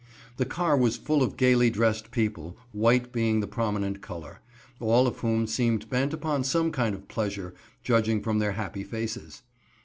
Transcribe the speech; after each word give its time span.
The 0.37 0.47
car 0.47 0.75
was 0.75 0.97
full 0.97 1.21
of 1.21 1.37
gaily 1.37 1.69
dressed 1.69 2.09
people, 2.09 2.57
white 2.71 3.11
being 3.11 3.39
the 3.39 3.45
prominent 3.45 4.01
color, 4.01 4.39
all 4.79 5.05
of 5.05 5.19
whom 5.19 5.45
seemed 5.45 5.91
bent 5.91 6.11
upon 6.11 6.43
some 6.43 6.71
kind 6.71 6.95
of 6.95 7.07
pleasure, 7.07 7.53
judging 7.83 8.19
from 8.23 8.39
their 8.39 8.53
happy 8.53 8.83
faces. 8.83 9.43